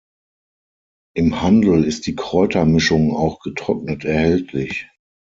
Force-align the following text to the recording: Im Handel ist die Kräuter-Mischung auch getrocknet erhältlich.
Im 1.13 1.43
Handel 1.43 1.83
ist 1.83 2.07
die 2.07 2.15
Kräuter-Mischung 2.15 3.15
auch 3.15 3.39
getrocknet 3.39 4.03
erhältlich. 4.03 4.87